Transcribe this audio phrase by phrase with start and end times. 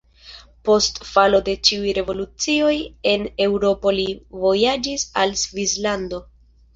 [0.67, 2.73] Post falo de ĉiuj revolucioj
[3.11, 4.07] en Eŭropo li
[4.47, 6.23] vojaĝis al Svislando.